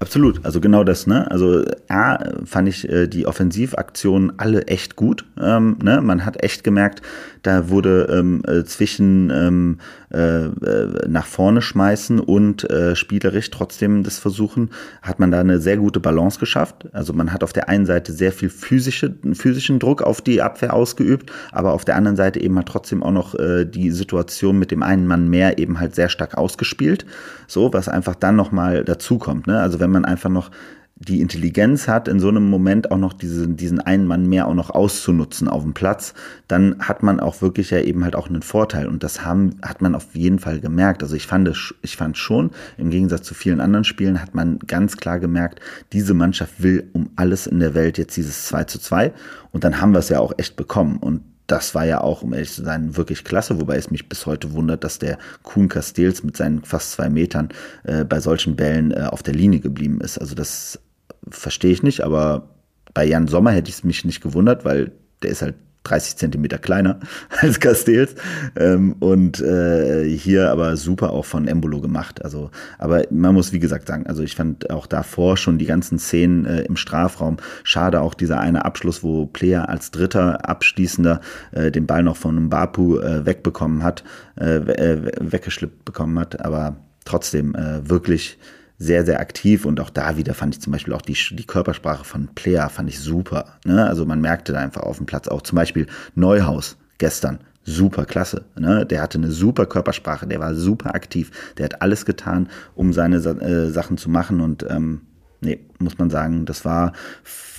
[0.00, 1.30] Absolut, also genau das, ne?
[1.30, 5.24] Also A, fand ich äh, die Offensivaktionen alle echt gut.
[5.40, 6.00] Ähm, ne?
[6.02, 7.00] Man hat echt gemerkt,
[7.42, 9.78] da wurde ähm, äh, zwischen ähm,
[10.14, 14.70] äh, äh, nach vorne schmeißen und äh, spielerisch trotzdem das versuchen,
[15.02, 16.88] hat man da eine sehr gute Balance geschafft.
[16.92, 20.72] Also man hat auf der einen Seite sehr viel physische, physischen Druck auf die Abwehr
[20.72, 24.70] ausgeübt, aber auf der anderen Seite eben halt trotzdem auch noch äh, die Situation mit
[24.70, 27.04] dem einen Mann mehr eben halt sehr stark ausgespielt.
[27.46, 29.46] So, was einfach dann nochmal dazukommt.
[29.46, 29.60] Ne?
[29.60, 30.50] Also wenn man einfach noch
[30.96, 34.54] die Intelligenz hat, in so einem Moment auch noch diesen, diesen einen Mann mehr auch
[34.54, 36.14] noch auszunutzen auf dem Platz,
[36.46, 38.86] dann hat man auch wirklich ja eben halt auch einen Vorteil.
[38.86, 41.02] Und das haben, hat man auf jeden Fall gemerkt.
[41.02, 41.50] Also ich fand,
[41.82, 45.60] ich fand schon, im Gegensatz zu vielen anderen Spielen, hat man ganz klar gemerkt,
[45.92, 49.12] diese Mannschaft will um alles in der Welt jetzt dieses 2 zu 2.
[49.50, 50.98] Und dann haben wir es ja auch echt bekommen.
[50.98, 54.26] Und das war ja auch, um ehrlich zu sein, wirklich klasse, wobei es mich bis
[54.26, 57.50] heute wundert, dass der Kuhn Castells mit seinen fast zwei Metern
[57.84, 60.18] äh, bei solchen Bällen äh, auf der Linie geblieben ist.
[60.18, 60.80] Also das
[61.28, 62.48] verstehe ich nicht, aber
[62.94, 66.58] bei Jan Sommer hätte ich es mich nicht gewundert, weil der ist halt 30 Zentimeter
[66.58, 66.98] kleiner
[67.40, 68.14] als Castells.
[68.56, 72.24] Ähm, und äh, hier aber super auch von Embolo gemacht.
[72.24, 75.98] Also, aber man muss wie gesagt sagen, also ich fand auch davor schon die ganzen
[75.98, 77.36] Szenen äh, im Strafraum.
[77.62, 81.20] Schade auch dieser eine Abschluss, wo Player als dritter Abschließender
[81.52, 84.04] äh, den Ball noch von Mbapu äh, wegbekommen hat,
[84.40, 88.38] äh, äh, weggeschlippt bekommen hat, aber trotzdem äh, wirklich
[88.78, 92.04] sehr, sehr aktiv und auch da wieder fand ich zum Beispiel auch die, die Körpersprache
[92.04, 93.58] von Player fand ich super.
[93.64, 93.86] Ne?
[93.86, 97.38] Also man merkte da einfach auf dem Platz auch zum Beispiel Neuhaus gestern.
[97.64, 98.44] Super klasse.
[98.58, 98.84] Ne?
[98.84, 103.16] Der hatte eine super Körpersprache, der war super aktiv, der hat alles getan, um seine
[103.16, 105.02] äh, Sachen zu machen und ähm,
[105.40, 106.92] nee, muss man sagen, das war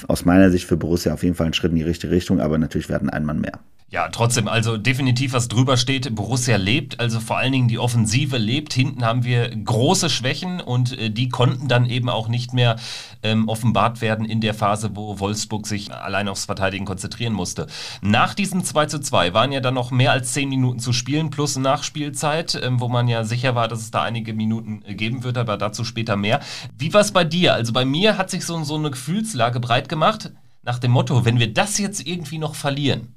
[0.07, 2.57] aus meiner Sicht für Borussia auf jeden Fall ein Schritt in die richtige Richtung, aber
[2.57, 3.59] natürlich werden ein Mann mehr.
[3.87, 8.37] Ja, trotzdem, also definitiv, was drüber steht, Borussia lebt, also vor allen Dingen die Offensive
[8.37, 8.73] lebt.
[8.73, 12.77] Hinten haben wir große Schwächen und äh, die konnten dann eben auch nicht mehr
[13.21, 17.67] ähm, offenbart werden in der Phase, wo Wolfsburg sich allein aufs Verteidigen konzentrieren musste.
[18.01, 21.29] Nach diesem 2 zu 2 waren ja dann noch mehr als 10 Minuten zu spielen
[21.29, 25.23] plus Nachspielzeit, ähm, wo man ja sicher war, dass es da einige Minuten äh, geben
[25.23, 26.39] wird, aber dazu später mehr.
[26.75, 27.53] Wie war es bei dir?
[27.53, 30.31] Also bei mir hat sich so, so eine Gefühlslage breit gemacht
[30.63, 33.14] nach dem Motto, wenn wir das jetzt irgendwie noch verlieren,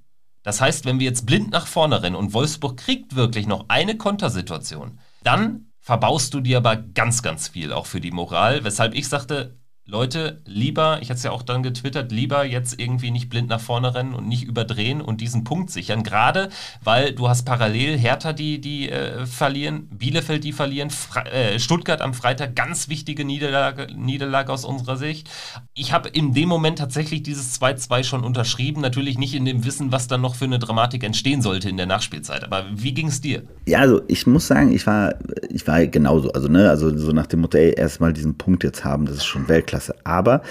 [0.48, 3.98] das heißt, wenn wir jetzt blind nach vorne rennen und Wolfsburg kriegt wirklich noch eine
[3.98, 9.10] Kontersituation, dann verbaust du dir aber ganz, ganz viel auch für die Moral, weshalb ich
[9.10, 9.57] sagte,
[9.90, 13.60] Leute, lieber, ich hatte es ja auch dann getwittert, lieber jetzt irgendwie nicht blind nach
[13.60, 16.02] vorne rennen und nicht überdrehen und diesen Punkt sichern.
[16.02, 16.50] Gerade
[16.84, 22.02] weil du hast parallel Hertha, die, die äh, verlieren, Bielefeld, die verlieren, Fre äh, Stuttgart
[22.02, 25.30] am Freitag, ganz wichtige Niederlage, Niederlage aus unserer Sicht.
[25.72, 29.90] Ich habe in dem Moment tatsächlich dieses 2-2 schon unterschrieben, natürlich nicht in dem Wissen,
[29.90, 32.44] was dann noch für eine Dramatik entstehen sollte in der Nachspielzeit.
[32.44, 33.42] Aber wie ging es dir?
[33.64, 35.14] Ja, also ich muss sagen, ich war,
[35.48, 36.30] ich war genauso.
[36.32, 39.24] Also, ne, also so nach dem Motto, ey, erstmal diesen Punkt jetzt haben, das ist
[39.24, 39.77] schon Weltklasse.
[39.78, 39.94] Klasse.
[40.04, 40.42] Aber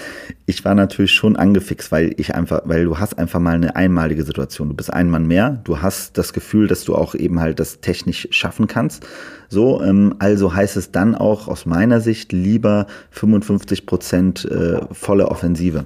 [0.46, 4.24] ich war natürlich schon angefixt, weil ich einfach, weil du hast einfach mal eine einmalige
[4.24, 4.68] Situation.
[4.68, 5.60] Du bist ein Mann mehr.
[5.64, 9.06] Du hast das Gefühl, dass du auch eben halt das technisch schaffen kannst.
[9.48, 15.28] So, ähm, also heißt es dann auch aus meiner Sicht lieber 55 Prozent äh, volle
[15.28, 15.84] Offensive.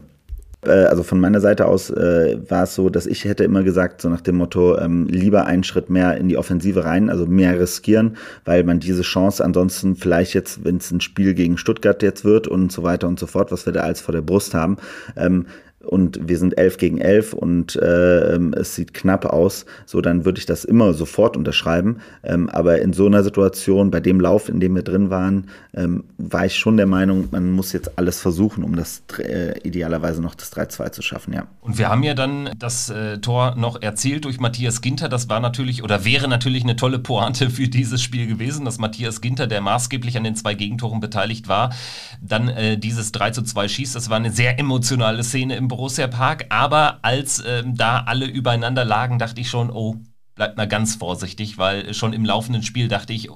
[0.64, 4.00] Äh, also von meiner Seite aus äh, war es so, dass ich hätte immer gesagt,
[4.00, 7.58] so nach dem Motto, ähm, lieber einen Schritt mehr in die Offensive rein, also mehr
[7.58, 12.24] riskieren, weil man diese Chance ansonsten vielleicht jetzt, wenn es ein Spiel gegen Stuttgart jetzt
[12.24, 14.76] wird und so weiter und so fort, was wir da als vor der Brust haben,
[15.16, 15.46] ähm,
[15.84, 20.38] und wir sind 11 gegen 11 und äh, es sieht knapp aus, so dann würde
[20.38, 21.98] ich das immer sofort unterschreiben.
[22.22, 26.04] Ähm, aber in so einer Situation, bei dem Lauf, in dem wir drin waren, ähm,
[26.18, 30.34] war ich schon der Meinung, man muss jetzt alles versuchen, um das äh, idealerweise noch
[30.34, 31.46] das 3-2 zu schaffen, ja.
[31.60, 35.08] Und wir haben ja dann das äh, Tor noch erzielt durch Matthias Ginter.
[35.08, 39.20] Das war natürlich oder wäre natürlich eine tolle Pointe für dieses Spiel gewesen, dass Matthias
[39.20, 41.72] Ginter, der maßgeblich an den zwei Gegentoren beteiligt war,
[42.20, 43.94] dann äh, dieses 3 2 schießt.
[43.94, 48.84] Das war eine sehr emotionale Szene im Borussia Park, aber als ähm, da alle übereinander
[48.84, 49.96] lagen, dachte ich schon, oh,
[50.34, 53.30] bleibt mal ganz vorsichtig, weil schon im laufenden Spiel dachte ich,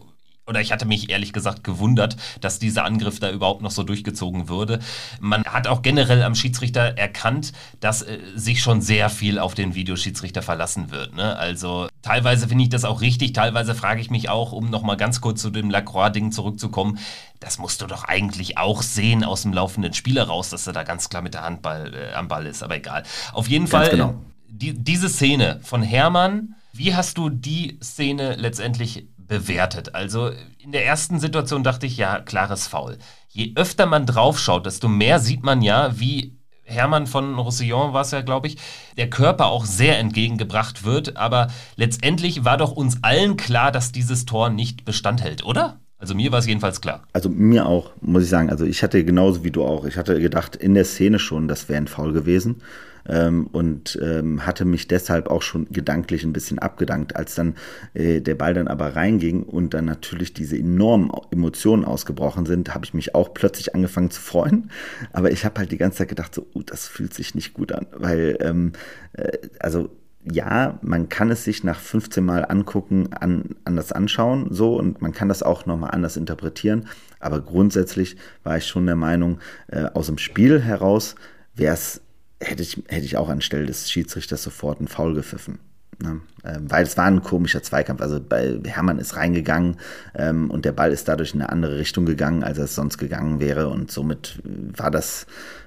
[0.47, 4.49] oder ich hatte mich ehrlich gesagt gewundert, dass dieser Angriff da überhaupt noch so durchgezogen
[4.49, 4.79] würde.
[5.21, 9.75] Man hat auch generell am Schiedsrichter erkannt, dass äh, sich schon sehr viel auf den
[9.75, 11.15] Videoschiedsrichter verlassen wird.
[11.15, 11.37] Ne?
[11.37, 15.21] Also teilweise finde ich das auch richtig, teilweise frage ich mich auch, um nochmal ganz
[15.21, 16.99] kurz zu dem Lacroix-Ding zurückzukommen,
[17.41, 20.85] das musst du doch eigentlich auch sehen aus dem laufenden Spiel heraus, dass er da
[20.85, 23.03] ganz klar mit der Hand äh, am Ball ist, aber egal.
[23.33, 24.15] Auf jeden ganz Fall, genau.
[24.49, 29.95] die, diese Szene von Hermann, wie hast du die Szene letztendlich bewertet.
[29.95, 32.99] Also in der ersten Situation dachte ich, ja, klares Foul.
[33.29, 38.11] Je öfter man draufschaut, desto mehr sieht man ja, wie Hermann von Roussillon war es
[38.11, 38.57] ja, glaube ich,
[38.97, 41.17] der Körper auch sehr entgegengebracht wird.
[41.17, 45.79] Aber letztendlich war doch uns allen klar, dass dieses Tor nicht Bestand hält, oder?
[45.99, 47.05] Also mir war es jedenfalls klar.
[47.13, 48.51] Also mir auch, muss ich sagen.
[48.51, 49.85] Also ich hatte genauso wie du auch.
[49.87, 52.61] Ich hatte gedacht, in der Szene schon, das wäre ein Foul gewesen
[53.09, 57.55] ähm, und ähm, hatte mich deshalb auch schon gedanklich ein bisschen abgedankt, als dann
[57.95, 62.85] äh, der Ball dann aber reinging und dann natürlich diese enormen Emotionen ausgebrochen sind, habe
[62.85, 64.71] ich mich auch plötzlich angefangen zu freuen.
[65.13, 67.73] Aber ich habe halt die ganze Zeit gedacht, so, uh, das fühlt sich nicht gut
[67.73, 68.73] an, weil ähm,
[69.13, 69.91] äh, also
[70.31, 75.13] ja, man kann es sich nach 15 Mal angucken, an, anders anschauen, so und man
[75.13, 76.89] kann das auch nochmal anders interpretieren.
[77.21, 79.39] Aber grundsätzlich war ich schon der Meinung,
[79.69, 81.15] äh, aus dem Spiel heraus
[81.55, 82.03] wäre es,
[82.41, 85.59] hätte ich, hätte ich auch anstelle des Schiedsrichters sofort einen Foul gepfiffen.
[86.03, 86.21] Ne?
[86.45, 88.01] Ähm, weil es war ein komischer Zweikampf.
[88.03, 88.21] Also
[88.65, 89.77] Hermann ist reingegangen
[90.15, 93.41] ähm, und der Ball ist dadurch in eine andere Richtung gegangen, als es sonst gegangen
[93.41, 93.69] wäre.
[93.69, 95.27] Und somit war das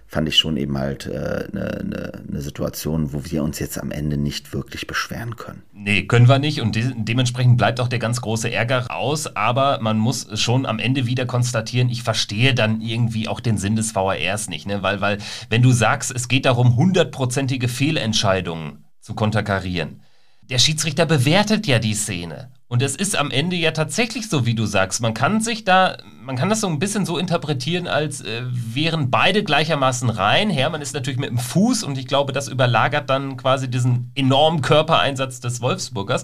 [0.10, 3.80] fand ich schon eben halt eine äh, ne, ne, ne Situation, wo wir uns jetzt
[3.80, 5.62] am Ende nicht wirklich beschweren können.
[5.72, 9.80] Nee, können wir nicht und de dementsprechend bleibt auch der ganz große Ärger aus, aber
[9.82, 13.94] man muss schon am Ende wieder konstatieren, ich verstehe dann irgendwie auch den Sinn des
[13.94, 14.82] VARs nicht, ne?
[14.82, 15.20] weil, weil
[15.52, 20.02] wenn du sagst, es geht darum, hundertprozentige Fehlentscheidungen zu konterkarieren,
[20.50, 22.52] der Schiedsrichter bewertet ja die Szene.
[22.68, 25.02] Und es ist am Ende ja tatsächlich so, wie du sagst.
[25.02, 29.10] Man kann sich da, man kann das so ein bisschen so interpretieren, als äh, wären
[29.10, 30.50] beide gleichermaßen rein.
[30.52, 34.62] Hermann ist natürlich mit dem Fuß und ich glaube, das überlagert dann quasi diesen enormen
[34.62, 36.24] Körpereinsatz des Wolfsburgers.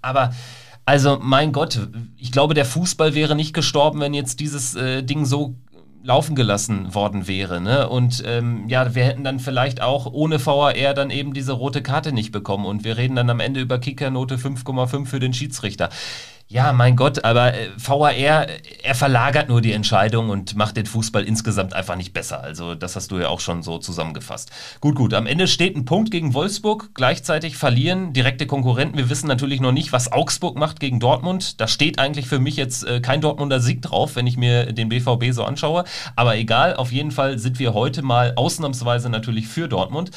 [0.00, 0.32] Aber
[0.84, 1.78] also, mein Gott,
[2.16, 5.54] ich glaube, der Fußball wäre nicht gestorben, wenn jetzt dieses äh, Ding so
[6.02, 7.60] laufen gelassen worden wäre.
[7.60, 7.88] Ne?
[7.88, 12.12] Und ähm, ja, wir hätten dann vielleicht auch ohne VAR dann eben diese rote Karte
[12.12, 12.66] nicht bekommen.
[12.66, 15.90] Und wir reden dann am Ende über Kickernote 5,5 für den Schiedsrichter.
[16.52, 21.24] Ja, mein Gott, aber äh, VAR, er verlagert nur die Entscheidung und macht den Fußball
[21.24, 22.42] insgesamt einfach nicht besser.
[22.42, 24.50] Also das hast du ja auch schon so zusammengefasst.
[24.82, 28.98] Gut, gut, am Ende steht ein Punkt gegen Wolfsburg, gleichzeitig verlieren direkte Konkurrenten.
[28.98, 31.58] Wir wissen natürlich noch nicht, was Augsburg macht gegen Dortmund.
[31.58, 34.90] Da steht eigentlich für mich jetzt äh, kein Dortmunder Sieg drauf, wenn ich mir den
[34.90, 35.84] BVB so anschaue.
[36.16, 40.10] Aber egal, auf jeden Fall sind wir heute mal ausnahmsweise natürlich für Dortmund.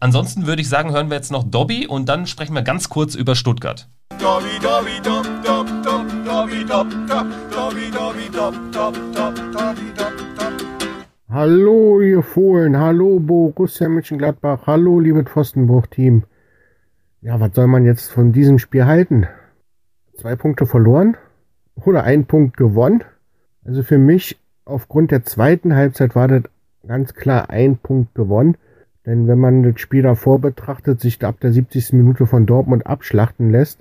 [0.00, 3.14] Ansonsten würde ich sagen, hören wir jetzt noch Dobby und dann sprechen wir ganz kurz
[3.14, 3.86] über Stuttgart.
[4.18, 5.43] Dobby, Dobby, Dob, Dob, Dob, Dobby,
[11.30, 16.24] Hallo, ihr Fohlen, hallo Borussia Mönchengladbach, hallo, liebes Pfostenbruch-Team.
[17.22, 19.26] Ja, was soll man jetzt von diesem Spiel halten?
[20.18, 21.16] Zwei Punkte verloren
[21.76, 23.04] oder ein Punkt gewonnen?
[23.64, 26.42] Also für mich, aufgrund der zweiten Halbzeit war das
[26.86, 28.58] ganz klar ein Punkt gewonnen.
[29.06, 31.94] Denn wenn man das Spiel davor betrachtet, sich ab der 70.
[31.94, 33.80] Minute von Dortmund abschlachten lässt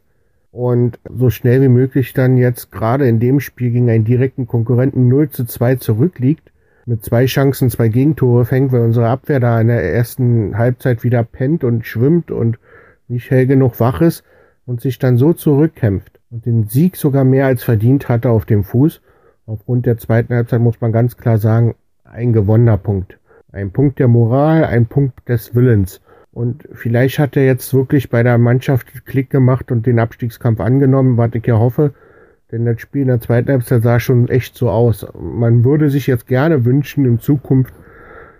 [0.54, 5.08] und so schnell wie möglich dann jetzt gerade in dem Spiel gegen einen direkten Konkurrenten
[5.08, 6.52] 0 zu 2 zurückliegt,
[6.86, 11.24] mit zwei Chancen, zwei Gegentore fängt, weil unsere Abwehr da in der ersten Halbzeit wieder
[11.24, 12.60] pennt und schwimmt und
[13.08, 14.24] nicht hell genug wach ist
[14.66, 18.64] und sich dann so zurückkämpft und den Sieg sogar mehr als verdient hatte auf dem
[18.64, 19.02] Fuß.
[19.48, 23.18] Aufgrund der zweiten Halbzeit muss man ganz klar sagen, ein gewonnener Punkt.
[23.52, 26.02] Ein Punkt der Moral, ein Punkt des Willens.
[26.34, 31.16] Und vielleicht hat er jetzt wirklich bei der Mannschaft Klick gemacht und den Abstiegskampf angenommen,
[31.16, 31.94] was ich ja hoffe.
[32.52, 35.06] Denn das Spiel in der zweiten Halbzeit sah schon echt so aus.
[35.20, 37.74] Man würde sich jetzt gerne wünschen in Zukunft,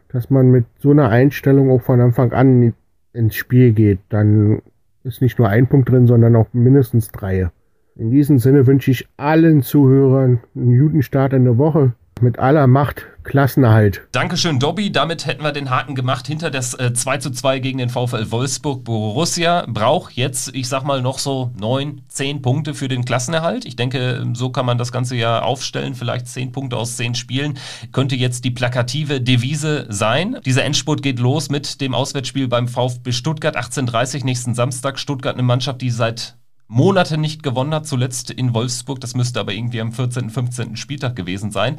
[0.10, 2.74] dass man mit so einer Einstellung auch von Anfang an
[3.14, 4.00] ins Spiel geht.
[4.10, 4.62] Dann
[5.04, 7.50] ist nicht nur ein Punkt drin, sondern auch mindestens drei.
[7.96, 12.68] In diesem Sinne wünsche ich allen Zuhörern einen guten Start in der Woche mit aller
[12.68, 14.02] Macht Klassenerhalt.
[14.12, 14.92] Dankeschön, Dobby.
[14.92, 18.32] Damit hätten wir den Haken gemacht hinter das äh, 2 zu 2 gegen den VfL
[18.32, 18.84] Wolfsburg.
[18.84, 23.66] Borussia braucht jetzt, ich sag mal, noch so 9, 10 Punkte für den Klassenerhalt.
[23.66, 25.96] Ich denke, so kann man das Ganze ja aufstellen.
[25.96, 27.58] Vielleicht 10 Punkte aus 10 Spielen.
[27.92, 30.38] Könnte jetzt die plakative Devise sein.
[30.46, 35.00] Dieser Endspurt geht los mit dem Auswärtsspiel beim VfB Stuttgart 18.30 nächsten Samstag.
[35.00, 36.36] Stuttgart eine Mannschaft, die seit
[36.74, 39.00] Monate nicht gewonnen hat, zuletzt in Wolfsburg.
[39.00, 40.76] Das müsste aber irgendwie am 14., 15.
[40.76, 41.78] Spieltag gewesen sein.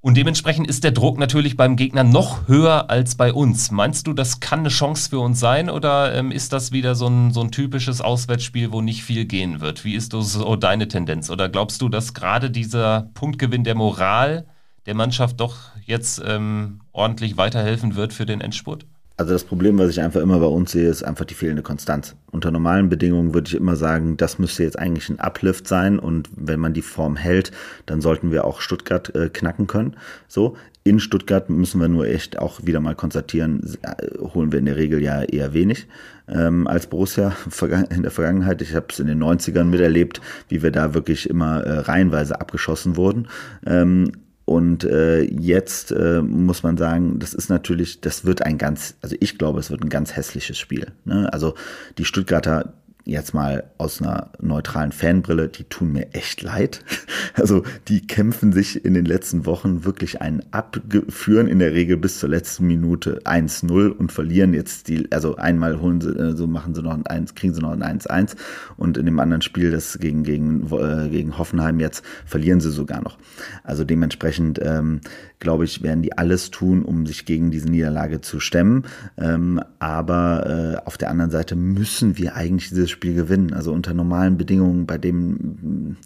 [0.00, 3.72] Und dementsprechend ist der Druck natürlich beim Gegner noch höher als bei uns.
[3.72, 7.08] Meinst du, das kann eine Chance für uns sein oder ähm, ist das wieder so
[7.08, 9.84] ein, so ein typisches Auswärtsspiel, wo nicht viel gehen wird?
[9.84, 11.28] Wie ist so deine Tendenz?
[11.28, 14.46] Oder glaubst du, dass gerade dieser Punktgewinn der Moral
[14.86, 18.86] der Mannschaft doch jetzt ähm, ordentlich weiterhelfen wird für den Endspurt?
[19.18, 22.14] Also das Problem, was ich einfach immer bei uns sehe, ist einfach die fehlende Konstanz.
[22.30, 26.28] Unter normalen Bedingungen würde ich immer sagen, das müsste jetzt eigentlich ein Uplift sein und
[26.36, 27.50] wenn man die Form hält,
[27.86, 29.96] dann sollten wir auch Stuttgart äh, knacken können.
[30.28, 34.66] So, in Stuttgart müssen wir nur echt auch wieder mal konstatieren, äh, holen wir in
[34.66, 35.88] der Regel ja eher wenig
[36.28, 37.34] ähm, als Borussia
[37.90, 38.60] in der Vergangenheit.
[38.60, 42.96] Ich habe es in den 90ern miterlebt, wie wir da wirklich immer äh, reihenweise abgeschossen
[42.96, 43.28] wurden.
[43.64, 44.12] Ähm,
[44.46, 49.16] und äh, jetzt äh, muss man sagen, das ist natürlich, das wird ein ganz, also
[49.18, 50.92] ich glaube, es wird ein ganz hässliches Spiel.
[51.04, 51.30] Ne?
[51.32, 51.54] Also
[51.98, 52.72] die Stuttgarter
[53.06, 56.84] jetzt mal aus einer neutralen Fanbrille, die tun mir echt leid.
[57.38, 62.18] Also die kämpfen sich in den letzten Wochen wirklich einen abführen in der Regel bis
[62.18, 66.74] zur letzten Minute 1-0 und verlieren jetzt die, also einmal holen sie, äh, so machen
[66.74, 68.36] sie noch ein 1, kriegen sie noch ein 1-1
[68.78, 73.02] und in dem anderen Spiel, das gegen, gegen, äh, gegen Hoffenheim jetzt, verlieren sie sogar
[73.02, 73.18] noch.
[73.64, 75.02] Also dementsprechend, ähm,
[75.38, 78.84] glaube ich, werden die alles tun, um sich gegen diese Niederlage zu stemmen.
[79.18, 83.52] Ähm, aber äh, auf der anderen Seite müssen wir eigentlich dieses Spiel gewinnen.
[83.52, 85.96] Also unter normalen Bedingungen, bei dem,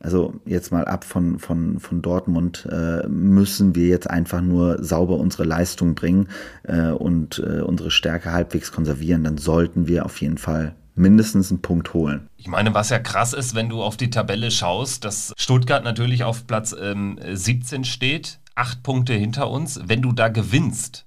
[0.00, 5.16] also jetzt mal ab von, von, von Dortmund, äh, müssen wir jetzt einfach nur sauber
[5.18, 6.28] unsere Leistung bringen
[6.64, 9.24] äh, und äh, unsere Stärke halbwegs konservieren.
[9.24, 12.28] Dann sollten wir auf jeden Fall mindestens einen Punkt holen.
[12.36, 16.24] Ich meine, was ja krass ist, wenn du auf die Tabelle schaust, dass Stuttgart natürlich
[16.24, 19.80] auf Platz ähm, 17 steht, acht Punkte hinter uns.
[19.86, 21.06] Wenn du da gewinnst,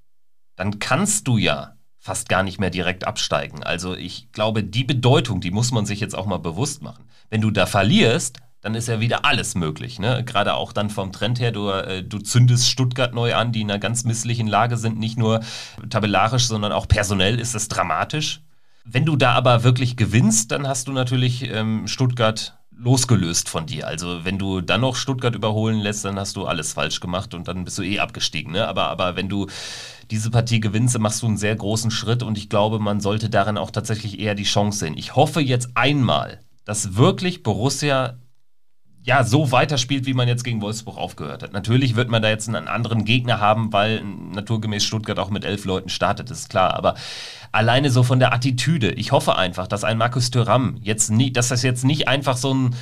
[0.56, 1.77] dann kannst du ja
[2.08, 3.64] fast gar nicht mehr direkt absteigen.
[3.64, 7.04] Also ich glaube, die Bedeutung, die muss man sich jetzt auch mal bewusst machen.
[7.30, 10.00] Wenn du da verlierst, dann ist ja wieder alles möglich.
[10.00, 10.24] Ne?
[10.24, 13.70] Gerade auch dann vom Trend her, du, äh, du zündest Stuttgart neu an, die in
[13.70, 15.42] einer ganz misslichen Lage sind, nicht nur
[15.90, 18.40] tabellarisch, sondern auch personell ist es dramatisch.
[18.86, 23.88] Wenn du da aber wirklich gewinnst, dann hast du natürlich ähm, Stuttgart losgelöst von dir.
[23.88, 27.48] Also wenn du dann noch Stuttgart überholen lässt, dann hast du alles falsch gemacht und
[27.48, 28.52] dann bist du eh abgestiegen.
[28.52, 28.68] Ne?
[28.68, 29.48] Aber, aber wenn du
[30.12, 33.30] diese Partie gewinnst, dann machst du einen sehr großen Schritt und ich glaube, man sollte
[33.30, 34.98] darin auch tatsächlich eher die Chance sehen.
[34.98, 38.18] Ich hoffe jetzt einmal, dass wirklich Borussia
[39.08, 41.54] ja, so weiterspielt, wie man jetzt gegen Wolfsburg aufgehört hat.
[41.54, 45.64] Natürlich wird man da jetzt einen anderen Gegner haben, weil naturgemäß Stuttgart auch mit elf
[45.64, 46.74] Leuten startet, ist klar.
[46.74, 46.96] Aber
[47.54, 51.48] alleine so von der Attitüde, ich hoffe einfach, dass ein Markus Thuram jetzt nie, dass
[51.48, 52.76] das jetzt nicht einfach so ein,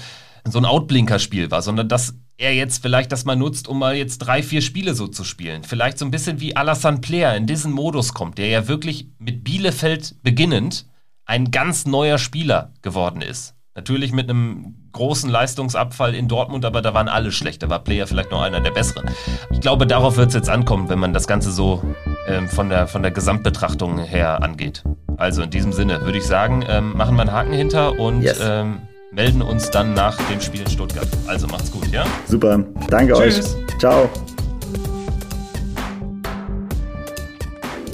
[0.46, 4.18] so ein Outblinker-Spiel war, sondern dass er jetzt vielleicht das mal nutzt, um mal jetzt
[4.18, 5.64] drei, vier Spiele so zu spielen.
[5.64, 9.44] Vielleicht so ein bisschen wie Alassane Player in diesen Modus kommt, der ja wirklich mit
[9.44, 10.88] Bielefeld beginnend
[11.26, 13.56] ein ganz neuer Spieler geworden ist.
[13.78, 17.62] Natürlich mit einem großen Leistungsabfall in Dortmund, aber da waren alle schlecht.
[17.62, 19.10] Da war Player vielleicht noch einer der besseren.
[19.52, 21.84] Ich glaube, darauf wird es jetzt ankommen, wenn man das Ganze so
[22.26, 24.86] ähm, von, der, von der Gesamtbetrachtung her angeht.
[25.18, 28.40] Also in diesem Sinne würde ich sagen, ähm, machen wir einen Haken hinter und yes.
[28.42, 28.78] ähm,
[29.12, 31.10] melden uns dann nach dem Spiel in Stuttgart.
[31.28, 32.06] Also macht's gut, ja?
[32.30, 32.64] Super.
[32.90, 33.56] Danke Tschüss.
[33.56, 33.78] euch.
[33.80, 34.10] Ciao.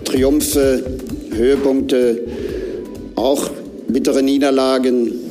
[0.06, 1.00] Triumphe,
[1.32, 2.20] Höhepunkte,
[3.16, 3.50] auch
[3.88, 5.31] bittere Niederlagen